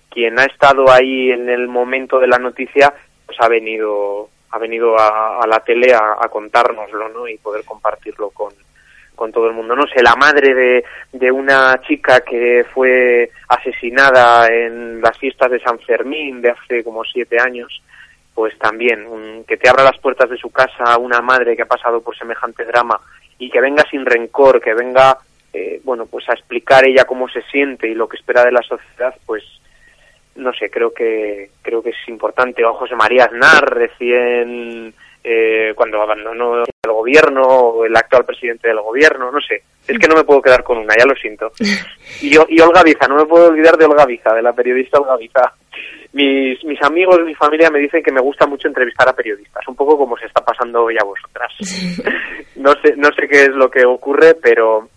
quien 0.10 0.38
ha 0.40 0.44
estado 0.46 0.90
ahí 0.92 1.32
en 1.32 1.50
el 1.50 1.68
momento 1.68 2.20
de 2.20 2.28
la 2.28 2.38
noticia 2.40 2.94
pues 3.26 3.38
ha 3.42 3.48
venido 3.48 4.30
ha 4.52 4.58
venido 4.58 4.98
a, 5.00 5.46
la 5.48 5.60
tele 5.60 5.94
a, 5.94 6.18
a 6.20 6.28
contárnoslo 6.28 7.08
¿no? 7.10 7.28
y 7.28 7.38
poder 7.38 7.64
compartirlo 7.64 8.32
con, 8.32 8.52
con 9.16 9.32
todo 9.32 9.46
el 9.48 9.54
mundo. 9.54 9.76
No 9.76 9.86
sé, 9.86 10.02
la 10.02 10.16
madre 10.16 10.56
de, 10.56 10.84
de 11.14 11.32
una 11.32 11.80
chica 11.88 12.22
que 12.22 12.66
fue 12.74 13.30
asesinada 13.48 14.48
en 14.48 15.00
las 15.02 15.16
fiestas 15.20 15.52
de 15.52 15.60
San 15.60 15.78
Fermín 15.82 16.42
de 16.42 16.50
hace 16.50 16.84
como 16.84 17.04
siete 17.04 17.38
años, 17.40 17.80
pues 18.34 18.58
también, 18.58 19.06
un- 19.06 19.44
que 19.48 19.56
te 19.58 19.70
abra 19.70 19.84
las 19.84 20.00
puertas 20.00 20.28
de 20.32 20.38
su 20.38 20.50
casa 20.50 20.98
una 20.98 21.22
madre 21.22 21.56
que 21.56 21.62
ha 21.62 21.68
pasado 21.68 22.02
por 22.02 22.18
semejante 22.18 22.66
drama 22.66 23.00
y 23.40 23.50
que 23.50 23.62
venga 23.62 23.84
sin 23.90 24.06
rencor, 24.06 24.62
que 24.62 24.74
venga, 24.74 25.18
eh, 25.54 25.82
bueno, 25.84 26.06
pues 26.06 26.30
a 26.30 26.34
explicar 26.34 26.86
ella 26.86 27.06
cómo 27.06 27.28
se 27.30 27.42
siente 27.44 27.88
y 27.88 27.96
lo 27.96 28.08
que 28.08 28.18
espera 28.18 28.46
de 28.46 28.52
la 28.52 28.62
sociedad, 28.62 29.16
pues 29.26 29.44
no 30.36 30.54
sé, 30.54 30.70
creo 30.70 30.94
que 30.94 31.50
creo 31.62 31.82
que 31.82 31.90
es 31.90 32.08
importante. 32.08 32.64
O 32.64 32.74
José 32.74 32.96
María 32.96 33.26
Aznar, 33.26 33.64
recién 33.74 34.94
eh, 35.24 35.74
cuando 35.76 36.02
abandonó 36.02 36.64
el 36.64 36.92
gobierno, 36.92 37.44
o 37.44 37.86
el 37.86 37.96
actual 37.96 38.26
presidente 38.26 38.68
del 38.68 38.82
gobierno, 38.82 39.32
no 39.32 39.40
sé. 39.42 39.64
Es 39.88 39.98
que 39.98 40.08
no 40.08 40.16
me 40.16 40.24
puedo 40.24 40.42
quedar 40.42 40.64
con 40.64 40.78
una, 40.78 40.96
ya 40.98 41.06
lo 41.06 41.16
siento. 41.16 41.52
Y, 42.22 42.36
y 42.36 42.60
Olga 42.60 42.84
Biza, 42.84 43.08
no 43.08 43.16
me 43.16 43.26
puedo 43.26 43.48
olvidar 43.48 43.78
de 43.78 43.86
Olga 43.86 44.06
Biza, 44.06 44.34
de 44.34 44.42
la 44.42 44.52
periodista 44.52 45.00
Olga 45.00 45.16
Biza. 45.16 45.54
Mis, 46.12 46.64
mis 46.64 46.82
amigos, 46.82 47.20
mi 47.24 47.36
familia 47.36 47.70
me 47.70 47.80
dicen 47.80 48.02
que 48.02 48.12
me 48.12 48.22
gusta 48.22 48.48
mucho 48.48 48.68
entrevistar 48.68 49.08
a 49.08 49.14
periodistas, 49.14 49.68
un 49.68 49.76
poco 49.76 49.98
como 49.98 50.18
se 50.18 50.26
está 50.26 50.44
pasando 50.44 50.86
hoy 50.86 50.96
a 51.00 51.06
vosotras. 51.06 51.54
No 52.56 52.74
sé, 52.82 52.94
no 52.98 53.08
sé 53.14 53.26
qué 53.30 53.44
es 53.44 53.50
lo 53.52 53.72
que 53.72 53.86
ocurre, 53.86 54.36
pero 54.36 54.90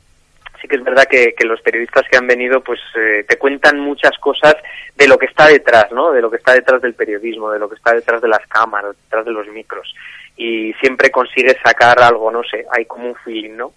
sí 0.61 0.67
que 0.67 0.77
es 0.77 0.83
verdad 0.83 1.05
que, 1.09 1.33
que 1.37 1.45
los 1.45 1.61
periodistas 1.61 2.05
que 2.11 2.17
han 2.17 2.27
venido 2.27 2.61
pues 2.61 2.81
eh, 2.97 3.25
te 3.29 3.37
cuentan 3.37 3.79
muchas 3.79 4.19
cosas 4.19 4.57
de 4.97 5.07
lo 5.07 5.17
que 5.17 5.27
está 5.27 5.47
detrás, 5.47 5.93
¿no? 5.93 6.11
De 6.11 6.21
lo 6.21 6.31
que 6.31 6.39
está 6.39 6.55
detrás 6.55 6.83
del 6.83 6.95
periodismo, 6.95 7.51
de 7.51 7.59
lo 7.59 7.69
que 7.69 7.77
está 7.77 7.93
detrás 7.93 8.21
de 8.21 8.29
las 8.29 8.45
cámaras, 8.49 8.97
detrás 9.05 9.25
de 9.25 9.31
los 9.33 9.47
micros. 9.49 9.95
Y 10.37 10.73
siempre 10.75 11.11
consigues 11.11 11.57
sacar 11.65 12.01
algo, 12.01 12.31
no 12.31 12.43
sé, 12.43 12.65
hay 12.71 12.85
como 12.85 13.09
un 13.09 13.15
feeling, 13.17 13.57
¿no? 13.57 13.73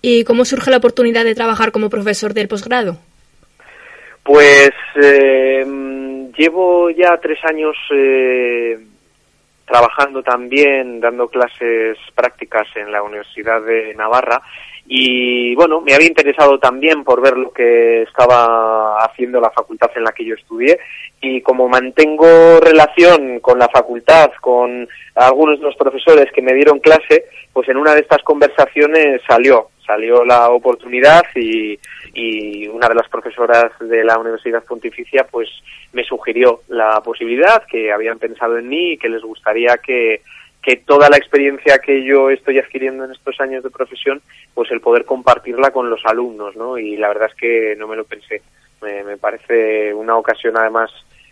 ¿Y 0.00 0.24
cómo 0.24 0.44
surge 0.44 0.70
la 0.70 0.76
oportunidad 0.78 1.24
de 1.24 1.34
trabajar 1.34 1.72
como 1.72 1.90
profesor 1.90 2.34
del 2.34 2.48
posgrado? 2.48 2.98
Pues 4.28 4.72
eh, 4.96 5.64
llevo 6.36 6.90
ya 6.90 7.16
tres 7.16 7.42
años 7.46 7.74
eh, 7.90 8.78
trabajando 9.64 10.22
también, 10.22 11.00
dando 11.00 11.28
clases 11.28 11.96
prácticas 12.14 12.66
en 12.76 12.92
la 12.92 13.02
Universidad 13.02 13.62
de 13.62 13.94
Navarra. 13.94 14.42
Y 14.86 15.54
bueno, 15.54 15.80
me 15.80 15.94
había 15.94 16.08
interesado 16.08 16.58
también 16.58 17.04
por 17.04 17.22
ver 17.22 17.38
lo 17.38 17.50
que 17.50 18.02
estaba 18.02 19.02
haciendo 19.02 19.40
la 19.40 19.50
facultad 19.50 19.92
en 19.96 20.04
la 20.04 20.12
que 20.12 20.26
yo 20.26 20.34
estudié. 20.34 20.78
Y 21.22 21.40
como 21.40 21.66
mantengo 21.66 22.60
relación 22.60 23.40
con 23.40 23.58
la 23.58 23.70
facultad, 23.70 24.32
con 24.42 24.86
algunos 25.14 25.58
de 25.58 25.64
los 25.64 25.76
profesores 25.76 26.30
que 26.34 26.42
me 26.42 26.52
dieron 26.52 26.80
clase, 26.80 27.24
pues 27.54 27.66
en 27.70 27.78
una 27.78 27.94
de 27.94 28.02
estas 28.02 28.22
conversaciones 28.24 29.22
salió, 29.26 29.70
salió 29.88 30.24
la 30.24 30.50
oportunidad 30.50 31.24
y, 31.34 31.80
y 32.14 32.68
una 32.68 32.88
de 32.88 32.94
las 32.94 33.08
profesoras 33.08 33.72
de 33.80 34.04
la 34.04 34.18
Universidad 34.18 34.62
Pontificia 34.62 35.26
pues 35.26 35.48
me 35.92 36.04
sugirió 36.04 36.60
la 36.68 37.00
posibilidad 37.00 37.64
que 37.64 37.90
habían 37.90 38.18
pensado 38.18 38.58
en 38.58 38.68
mí 38.68 38.92
y 38.92 38.98
que 38.98 39.08
les 39.08 39.22
gustaría 39.22 39.78
que 39.78 40.20
que 40.62 40.76
toda 40.76 41.08
la 41.08 41.16
experiencia 41.16 41.78
que 41.78 42.04
yo 42.04 42.30
estoy 42.30 42.58
adquiriendo 42.58 43.04
en 43.04 43.12
estos 43.12 43.40
años 43.40 43.62
de 43.62 43.70
profesión, 43.70 44.20
pues 44.54 44.70
el 44.70 44.80
poder 44.80 45.04
compartirla 45.04 45.70
con 45.70 45.88
los 45.88 46.04
alumnos, 46.04 46.56
¿no? 46.56 46.76
Y 46.78 46.96
la 46.96 47.08
verdad 47.08 47.30
es 47.30 47.34
que 47.36 47.76
no 47.76 47.86
me 47.86 47.96
lo 47.96 48.04
pensé. 48.04 48.42
Me, 48.82 49.16
parece 49.16 49.92
una 49.94 50.16
ocasión 50.16 50.56
además 50.56 50.90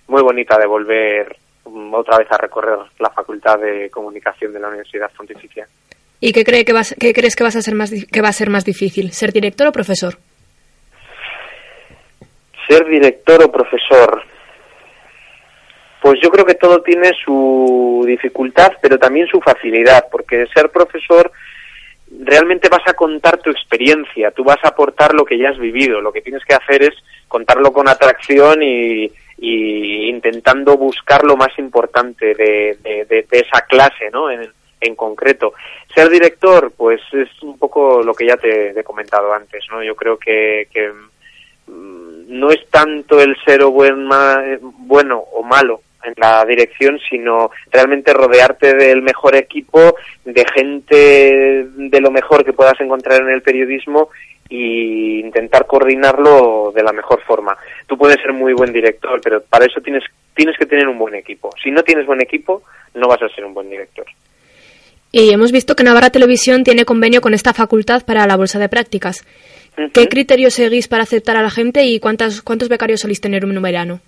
muy 0.09 0.23
bonita 0.23 0.59
de 0.59 0.67
volver 0.67 1.37
mm, 1.65 1.95
otra 1.95 2.19
vez 2.19 2.31
a 2.31 2.39
recorrer 2.39 2.79
la 2.99 3.11
Facultad 3.11 3.59
de 3.59 3.91
Comunicación 3.91 4.53
de 4.53 4.61
la 4.61 4.69
Universidad 4.69 5.11
Pontificia. 5.17 5.69
¿Y 6.21 6.33
qué, 6.33 6.45
cree 6.45 6.65
que 6.65 6.73
vas, 6.73 6.95
qué 6.99 7.13
crees 7.13 7.37
que, 7.37 7.45
vas 7.45 7.57
a 7.57 7.63
ser 7.63 7.75
más, 7.75 7.91
que 7.91 8.23
va 8.23 8.29
a 8.29 8.33
ser 8.33 8.51
más 8.51 8.65
difícil, 8.65 9.13
ser 9.13 9.33
director 9.33 9.67
o 9.67 9.73
profesor? 9.73 10.15
Ser 12.69 12.87
director 12.87 13.43
o 13.45 13.53
profesor. 13.53 14.23
Pues 16.01 16.19
yo 16.23 16.31
creo 16.31 16.45
que 16.45 16.55
todo 16.55 16.83
tiene 16.83 17.11
su 17.25 18.05
dificultad, 18.07 18.73
pero 18.81 18.99
también 18.99 19.27
su 19.27 19.41
facilidad, 19.41 20.07
porque 20.11 20.47
ser 20.55 20.71
profesor 20.71 21.31
realmente 22.21 22.69
vas 22.69 22.87
a 22.87 22.95
contar 22.95 23.39
tu 23.39 23.51
experiencia, 23.51 24.31
tú 24.31 24.45
vas 24.45 24.59
a 24.63 24.69
aportar 24.69 25.15
lo 25.15 25.25
que 25.25 25.39
ya 25.39 25.51
has 25.51 25.59
vivido, 25.59 26.01
lo 26.01 26.13
que 26.13 26.23
tienes 26.23 26.45
que 26.45 26.55
hacer 26.55 26.83
es 26.83 26.95
contarlo 27.29 27.73
con 27.73 27.89
atracción 27.89 28.63
y, 28.63 29.11
intentando 29.39 30.79
buscar 30.79 31.25
lo 31.25 31.37
más 31.37 31.59
importante 31.59 32.35
de, 32.35 33.27
esa 33.31 33.61
clase, 33.69 34.09
¿no? 34.11 34.31
En, 34.31 34.49
concreto. 34.95 35.55
Ser 35.95 36.09
director, 36.11 36.73
pues 36.77 37.01
es 37.13 37.29
un 37.43 37.59
poco 37.59 38.03
lo 38.03 38.15
que 38.15 38.27
ya 38.27 38.37
te, 38.37 38.79
he 38.79 38.85
comentado 38.85 39.33
antes, 39.33 39.65
¿no? 39.71 39.83
Yo 39.83 39.95
creo 39.95 40.19
que, 40.19 40.69
mm, 41.67 42.39
no 42.39 42.51
es 42.51 42.69
tanto 42.71 43.21
el 43.21 43.37
ser 43.45 43.63
o 43.63 43.71
buen, 43.71 44.09
bueno 44.87 45.19
o 45.19 45.43
malo, 45.43 45.81
en 46.05 46.15
la 46.17 46.45
dirección, 46.45 46.99
sino 47.11 47.51
realmente 47.71 48.13
rodearte 48.13 48.75
del 48.75 49.03
mejor 49.03 49.35
equipo, 49.35 49.97
de 50.25 50.45
gente 50.55 51.67
de 51.75 52.01
lo 52.01 52.11
mejor 52.11 52.45
que 52.45 52.53
puedas 52.53 52.81
encontrar 52.81 53.23
en 53.23 53.31
el 53.31 53.43
periodismo 53.43 54.11
e 54.49 55.21
intentar 55.25 55.67
coordinarlo 55.67 56.73
de 56.75 56.83
la 56.83 56.93
mejor 56.93 57.21
forma. 57.23 57.57
Tú 57.87 57.99
puedes 57.99 58.21
ser 58.21 58.33
muy 58.33 58.53
buen 58.53 58.73
director, 58.73 59.21
pero 59.23 59.43
para 59.43 59.67
eso 59.67 59.81
tienes, 59.81 60.05
tienes 60.35 60.57
que 60.57 60.67
tener 60.67 60.87
un 60.87 60.99
buen 60.99 61.15
equipo. 61.15 61.51
Si 61.63 61.71
no 61.71 61.83
tienes 61.83 62.07
buen 62.07 62.21
equipo, 62.21 62.63
no 62.95 63.09
vas 63.09 63.23
a 63.23 63.29
ser 63.29 63.45
un 63.45 63.55
buen 63.55 63.69
director. 63.69 64.07
Y 65.13 65.31
hemos 65.31 65.53
visto 65.53 65.77
que 65.77 65.85
Navarra 65.85 66.11
Televisión 66.11 66.65
tiene 66.65 66.85
convenio 66.85 67.21
con 67.21 67.35
esta 67.35 67.53
facultad 67.53 68.05
para 68.05 68.27
la 68.27 68.37
bolsa 68.37 68.59
de 68.59 68.69
prácticas. 68.69 69.25
¿Qué 69.93 70.09
criterios 70.09 70.55
seguís 70.55 70.89
para 70.89 71.03
aceptar 71.03 71.37
a 71.37 71.43
la 71.43 71.51
gente 71.51 71.85
y 71.85 72.01
cuántas, 72.01 72.43
cuántos 72.43 72.69
becarios 72.69 73.01
solís 73.01 73.21
tener 73.21 73.45
un 73.45 73.61
verano? 73.61 74.01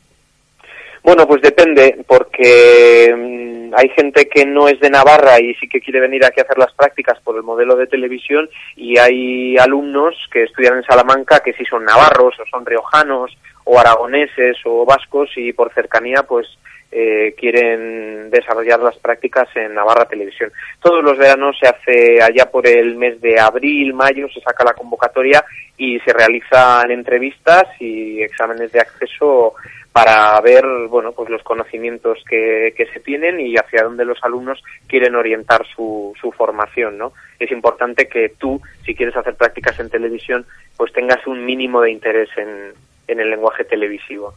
Bueno, 1.02 1.26
pues 1.26 1.42
depende, 1.42 2.04
porque 2.06 3.14
mm, 3.16 3.74
hay 3.74 3.88
gente 3.90 4.28
que 4.28 4.44
no 4.44 4.68
es 4.68 4.80
de 4.80 4.90
Navarra 4.90 5.40
y 5.40 5.54
sí 5.54 5.68
que 5.68 5.80
quiere 5.80 6.00
venir 6.00 6.24
aquí 6.24 6.40
a 6.40 6.42
hacer 6.42 6.58
las 6.58 6.72
prácticas 6.74 7.20
por 7.20 7.36
el 7.36 7.42
modelo 7.42 7.76
de 7.76 7.86
televisión 7.86 8.48
y 8.76 8.98
hay 8.98 9.56
alumnos 9.58 10.14
que 10.32 10.44
estudian 10.44 10.78
en 10.78 10.84
Salamanca 10.84 11.40
que 11.40 11.52
sí 11.52 11.64
son 11.64 11.84
navarros 11.84 12.34
o 12.40 12.44
son 12.50 12.66
riojanos 12.66 13.36
o 13.70 13.78
aragoneses 13.78 14.56
o 14.64 14.86
vascos 14.86 15.28
y 15.36 15.52
por 15.52 15.72
cercanía 15.74 16.22
pues 16.22 16.46
eh, 16.90 17.34
quieren 17.36 18.30
desarrollar 18.30 18.80
las 18.80 18.96
prácticas 18.96 19.46
en 19.54 19.74
Navarra 19.74 20.08
Televisión. 20.08 20.50
Todos 20.80 21.04
los 21.04 21.18
veranos 21.18 21.54
se 21.60 21.68
hace 21.68 22.22
allá 22.22 22.50
por 22.50 22.66
el 22.66 22.96
mes 22.96 23.20
de 23.20 23.38
abril, 23.38 23.92
mayo, 23.92 24.26
se 24.32 24.40
saca 24.40 24.64
la 24.64 24.72
convocatoria 24.72 25.44
y 25.76 26.00
se 26.00 26.14
realizan 26.14 26.90
entrevistas 26.90 27.64
y 27.78 28.22
exámenes 28.22 28.72
de 28.72 28.80
acceso 28.80 29.52
para 29.92 30.40
ver 30.40 30.64
bueno 30.88 31.12
pues 31.12 31.28
los 31.28 31.42
conocimientos 31.42 32.24
que, 32.26 32.72
que, 32.74 32.86
se 32.86 33.00
tienen 33.00 33.38
y 33.38 33.56
hacia 33.56 33.82
dónde 33.82 34.06
los 34.06 34.18
alumnos 34.22 34.62
quieren 34.86 35.14
orientar 35.14 35.66
su, 35.74 36.14
su 36.20 36.30
formación 36.30 36.98
no 36.98 37.12
es 37.38 37.50
importante 37.50 38.06
que 38.06 38.34
tú 38.38 38.60
si 38.84 38.94
quieres 38.94 39.16
hacer 39.16 39.34
prácticas 39.34 39.80
en 39.80 39.90
televisión 39.90 40.46
pues 40.76 40.92
tengas 40.92 41.26
un 41.26 41.44
mínimo 41.44 41.80
de 41.80 41.90
interés 41.90 42.28
en, 42.36 42.74
en 43.08 43.20
el 43.20 43.30
lenguaje 43.30 43.64
televisivo. 43.64 44.34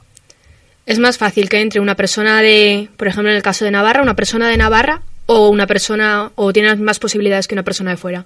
Es 0.86 0.98
más 0.98 1.18
fácil 1.18 1.48
que 1.50 1.62
entre 1.62 1.80
una 1.80 1.96
persona 1.96 2.42
de 2.42 2.90
por 2.98 3.08
ejemplo 3.08 3.30
en 3.30 3.38
el 3.38 3.44
caso 3.44 3.66
de 3.66 3.72
Navarra 3.72 4.02
una 4.02 4.16
persona 4.16 4.50
de 4.50 4.58
Navarra 4.58 5.02
o 5.28 5.50
una 5.50 5.68
persona 5.68 6.32
o 6.36 6.52
tiene 6.52 6.70
las 6.70 6.78
mismas 6.78 7.00
posibilidades 7.00 7.48
que 7.48 7.56
una 7.56 7.64
persona 7.64 7.92
de 7.92 7.98
fuera. 7.98 8.26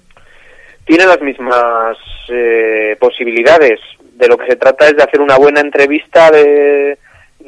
Tiene 0.84 1.04
las 1.04 1.20
mismas 1.20 1.96
eh, 2.28 2.96
posibilidades. 2.98 3.80
De 4.14 4.28
lo 4.28 4.38
que 4.38 4.46
se 4.46 4.56
trata 4.56 4.86
es 4.86 4.96
de 4.96 5.02
hacer 5.02 5.20
una 5.20 5.36
buena 5.36 5.60
entrevista 5.60 6.30
de 6.30 6.96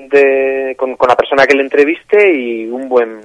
de, 0.06 0.74
con, 0.76 0.96
la 1.08 1.16
persona 1.16 1.46
que 1.46 1.56
le 1.56 1.62
entreviste 1.62 2.32
y 2.32 2.66
un 2.68 2.88
buen 2.88 3.20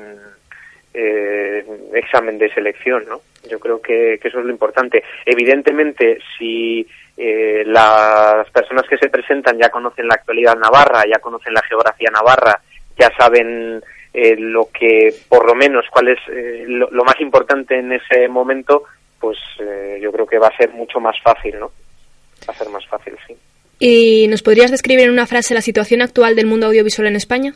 eh, 0.94 1.66
examen 1.94 2.38
de 2.38 2.54
selección, 2.54 3.06
¿no? 3.08 3.22
Yo 3.50 3.60
creo 3.60 3.82
que, 3.82 4.16
eso 4.16 4.40
es 4.40 4.46
lo 4.46 4.52
importante. 4.52 5.04
Evidentemente, 5.26 6.20
si 6.38 6.86
eh, 7.18 7.64
las 7.66 8.50
personas 8.52 8.86
que 8.88 8.98
se 8.98 9.10
presentan 9.10 9.58
ya 9.58 9.70
conocen 9.70 10.08
la 10.08 10.16
actualidad 10.16 10.56
navarra, 10.56 11.04
ya 11.06 11.20
conocen 11.20 11.54
la 11.54 11.64
geografía 11.64 12.10
navarra, 12.12 12.60
ya 12.98 13.12
saben 13.18 13.82
eh, 14.14 14.36
lo 14.38 14.70
que, 14.72 15.14
por 15.28 15.48
lo 15.48 15.56
menos, 15.56 15.86
cuál 15.92 16.10
es 16.10 16.20
lo, 16.68 16.90
lo, 16.92 17.04
más 17.04 17.20
importante 17.20 17.78
en 17.78 17.92
ese 17.94 18.28
momento, 18.28 18.84
pues 19.20 19.38
yo 20.00 20.12
creo 20.12 20.28
que 20.28 20.38
va 20.38 20.48
a 20.48 20.58
ser 20.58 20.70
mucho 20.72 21.00
más 21.00 21.16
fácil, 21.24 21.60
¿no? 21.60 21.72
Va 22.48 22.54
a 22.54 22.58
ser 22.58 22.70
más 22.70 22.86
fácil, 22.88 23.16
sí. 23.26 23.36
¿Y 23.80 24.28
nos 24.28 24.44
podrías 24.44 24.72
describir 24.72 25.06
en 25.06 25.12
una 25.12 25.28
frase 25.28 25.54
la 25.54 25.62
situación 25.62 26.02
actual 26.02 26.36
del 26.36 26.46
mundo 26.46 26.68
audiovisual 26.68 27.08
en 27.08 27.16
España? 27.16 27.54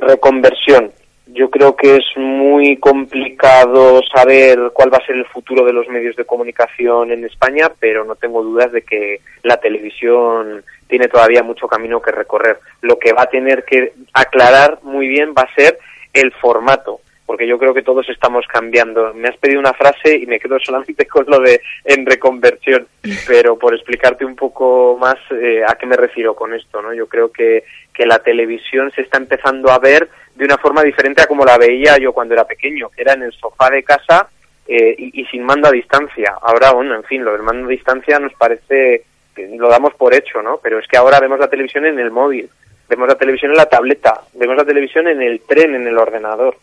Reconversión. 0.00 0.92
Yo 1.26 1.50
creo 1.50 1.76
que 1.76 1.96
es 1.96 2.04
muy 2.16 2.76
complicado 2.78 4.00
saber 4.14 4.70
cuál 4.72 4.92
va 4.92 4.98
a 4.98 5.06
ser 5.06 5.16
el 5.16 5.26
futuro 5.26 5.64
de 5.64 5.72
los 5.72 5.88
medios 5.88 6.16
de 6.16 6.24
comunicación 6.24 7.10
en 7.12 7.24
España, 7.24 7.70
pero 7.78 8.04
no 8.04 8.14
tengo 8.14 8.42
dudas 8.42 8.72
de 8.72 8.82
que 8.82 9.20
la 9.42 9.58
televisión 9.58 10.64
tiene 10.88 11.08
todavía 11.08 11.42
mucho 11.42 11.66
camino 11.66 12.00
que 12.00 12.12
recorrer. 12.12 12.60
Lo 12.80 12.98
que 12.98 13.12
va 13.12 13.22
a 13.22 13.30
tener 13.30 13.64
que 13.64 13.92
aclarar 14.14 14.78
muy 14.82 15.08
bien 15.08 15.34
va 15.36 15.42
a 15.42 15.54
ser 15.54 15.78
el 16.12 16.32
formato 16.32 17.00
porque 17.26 17.46
yo 17.46 17.58
creo 17.58 17.74
que 17.74 17.82
todos 17.82 18.08
estamos 18.08 18.46
cambiando. 18.46 19.12
Me 19.12 19.28
has 19.28 19.36
pedido 19.36 19.60
una 19.60 19.74
frase 19.74 20.16
y 20.16 20.26
me 20.26 20.38
quedo 20.38 20.58
solamente 20.60 21.06
con 21.08 21.26
lo 21.26 21.40
de 21.40 21.60
en 21.84 22.06
reconversión, 22.06 22.86
pero 23.26 23.58
por 23.58 23.74
explicarte 23.74 24.24
un 24.24 24.36
poco 24.36 24.96
más 24.98 25.16
eh, 25.32 25.62
a 25.66 25.74
qué 25.74 25.86
me 25.86 25.96
refiero 25.96 26.34
con 26.34 26.54
esto, 26.54 26.80
¿no? 26.80 26.94
Yo 26.94 27.06
creo 27.06 27.30
que, 27.30 27.64
que 27.92 28.06
la 28.06 28.20
televisión 28.20 28.90
se 28.92 29.02
está 29.02 29.18
empezando 29.18 29.70
a 29.70 29.78
ver 29.78 30.08
de 30.34 30.44
una 30.44 30.58
forma 30.58 30.82
diferente 30.82 31.22
a 31.22 31.26
como 31.26 31.44
la 31.44 31.58
veía 31.58 31.98
yo 31.98 32.12
cuando 32.12 32.34
era 32.34 32.44
pequeño, 32.44 32.90
que 32.90 33.02
era 33.02 33.14
en 33.14 33.22
el 33.22 33.32
sofá 33.32 33.70
de 33.70 33.82
casa 33.82 34.28
eh, 34.68 34.94
y, 34.98 35.24
sin 35.26 35.44
mando 35.44 35.68
a 35.68 35.72
distancia. 35.72 36.36
Ahora, 36.42 36.72
bueno, 36.72 36.94
en 36.94 37.04
fin, 37.04 37.24
lo 37.24 37.32
del 37.32 37.42
mando 37.42 37.66
a 37.66 37.70
distancia 37.70 38.18
nos 38.18 38.34
parece, 38.34 39.04
lo 39.36 39.68
damos 39.68 39.94
por 39.94 40.14
hecho, 40.14 40.42
¿no? 40.42 40.58
Pero 40.62 40.78
es 40.78 40.86
que 40.88 40.96
ahora 40.96 41.20
vemos 41.20 41.38
la 41.38 41.48
televisión 41.48 41.86
en 41.86 41.98
el 41.98 42.10
móvil, 42.10 42.50
vemos 42.88 43.08
la 43.08 43.14
televisión 43.14 43.52
en 43.52 43.56
la 43.56 43.66
tableta, 43.66 44.20
vemos 44.34 44.56
la 44.56 44.64
televisión 44.64 45.08
en 45.08 45.22
el 45.22 45.40
tren, 45.40 45.74
en 45.74 45.86
el 45.86 45.96
ordenador. 45.96 46.56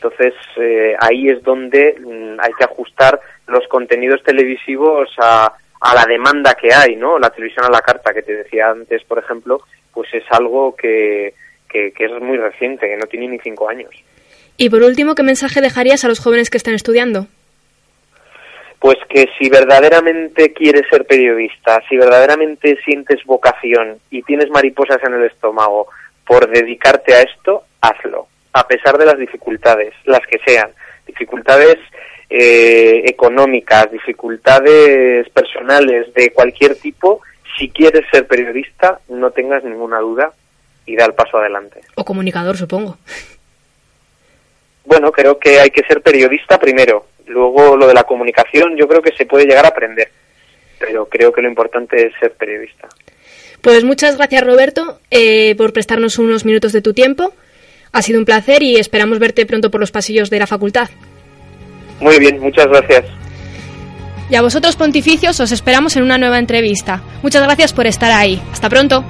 Entonces 0.00 0.34
eh, 0.56 0.94
ahí 1.00 1.28
es 1.28 1.42
donde 1.42 1.96
mm, 1.98 2.38
hay 2.40 2.52
que 2.56 2.64
ajustar 2.64 3.20
los 3.48 3.66
contenidos 3.66 4.22
televisivos 4.22 5.08
a, 5.18 5.52
a 5.80 5.94
la 5.94 6.04
demanda 6.06 6.54
que 6.54 6.72
hay, 6.72 6.94
¿no? 6.94 7.18
La 7.18 7.30
televisión 7.30 7.66
a 7.66 7.70
la 7.70 7.80
carta 7.80 8.14
que 8.14 8.22
te 8.22 8.36
decía 8.36 8.70
antes, 8.70 9.02
por 9.04 9.18
ejemplo, 9.18 9.60
pues 9.92 10.08
es 10.14 10.22
algo 10.30 10.76
que, 10.76 11.34
que, 11.68 11.90
que, 11.90 12.04
es 12.04 12.22
muy 12.22 12.36
reciente, 12.36 12.86
que 12.86 12.96
no 12.96 13.06
tiene 13.06 13.26
ni 13.26 13.38
cinco 13.40 13.68
años. 13.68 13.90
Y 14.56 14.70
por 14.70 14.82
último, 14.82 15.16
¿qué 15.16 15.24
mensaje 15.24 15.60
dejarías 15.60 16.04
a 16.04 16.08
los 16.08 16.20
jóvenes 16.20 16.48
que 16.48 16.58
están 16.58 16.74
estudiando? 16.74 17.26
Pues 18.78 18.98
que 19.08 19.26
si 19.36 19.48
verdaderamente 19.48 20.52
quieres 20.52 20.82
ser 20.88 21.06
periodista, 21.06 21.82
si 21.88 21.96
verdaderamente 21.96 22.78
sientes 22.84 23.24
vocación 23.24 23.98
y 24.12 24.22
tienes 24.22 24.48
mariposas 24.50 25.02
en 25.04 25.14
el 25.14 25.24
estómago 25.24 25.88
por 26.24 26.48
dedicarte 26.48 27.14
a 27.14 27.22
esto, 27.22 27.64
hazlo 27.80 28.28
a 28.52 28.66
pesar 28.66 28.98
de 28.98 29.06
las 29.06 29.18
dificultades, 29.18 29.94
las 30.04 30.20
que 30.26 30.38
sean. 30.44 30.70
dificultades 31.06 31.78
eh, 32.30 33.02
económicas, 33.06 33.90
dificultades 33.90 35.28
personales 35.30 36.12
de 36.14 36.30
cualquier 36.30 36.74
tipo, 36.76 37.22
si 37.58 37.70
quieres 37.70 38.04
ser 38.12 38.26
periodista, 38.26 39.00
no 39.08 39.30
tengas 39.30 39.64
ninguna 39.64 39.98
duda 40.00 40.32
y 40.84 40.96
da 40.96 41.06
el 41.06 41.14
paso 41.14 41.38
adelante. 41.38 41.80
O 41.94 42.04
comunicador, 42.04 42.56
supongo. 42.56 42.98
Bueno, 44.84 45.12
creo 45.12 45.38
que 45.38 45.60
hay 45.60 45.70
que 45.70 45.84
ser 45.84 46.00
periodista 46.02 46.58
primero. 46.58 47.06
Luego 47.26 47.76
lo 47.76 47.86
de 47.86 47.94
la 47.94 48.04
comunicación 48.04 48.76
yo 48.76 48.88
creo 48.88 49.02
que 49.02 49.14
se 49.14 49.26
puede 49.26 49.44
llegar 49.44 49.64
a 49.66 49.68
aprender. 49.68 50.10
Pero 50.78 51.06
creo 51.08 51.32
que 51.32 51.42
lo 51.42 51.48
importante 51.48 52.06
es 52.06 52.12
ser 52.20 52.32
periodista. 52.32 52.88
Pues 53.60 53.84
muchas 53.84 54.16
gracias 54.16 54.44
Roberto 54.44 55.00
eh, 55.10 55.54
por 55.56 55.72
prestarnos 55.72 56.18
unos 56.18 56.44
minutos 56.44 56.72
de 56.72 56.80
tu 56.80 56.94
tiempo. 56.94 57.34
Ha 57.92 58.02
sido 58.02 58.18
un 58.18 58.24
placer 58.24 58.62
y 58.62 58.76
esperamos 58.76 59.18
verte 59.18 59.46
pronto 59.46 59.70
por 59.70 59.80
los 59.80 59.90
pasillos 59.90 60.30
de 60.30 60.38
la 60.38 60.46
facultad. 60.46 60.88
Muy 62.00 62.18
bien, 62.18 62.38
muchas 62.40 62.66
gracias. 62.66 63.04
Y 64.30 64.34
a 64.34 64.42
vosotros 64.42 64.76
pontificios 64.76 65.40
os 65.40 65.52
esperamos 65.52 65.96
en 65.96 66.02
una 66.02 66.18
nueva 66.18 66.38
entrevista. 66.38 67.02
Muchas 67.22 67.42
gracias 67.42 67.72
por 67.72 67.86
estar 67.86 68.12
ahí. 68.12 68.40
Hasta 68.52 68.68
pronto. 68.68 69.04